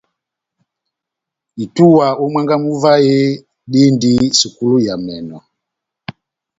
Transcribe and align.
Itúwa 1.63 2.07
ó 2.23 2.25
mwángá 2.31 2.55
mú 2.63 2.71
vahe 2.83 3.17
dindi 3.71 4.11
sukulu 4.39 4.77
ya 4.85 4.93
emɛnɔ. 4.99 5.37